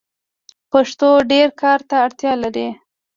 پښتو 0.71 1.09
ډير 1.31 1.49
کار 1.61 1.79
ته 1.89 1.95
اړتیا 2.05 2.33
لري. 2.43 2.67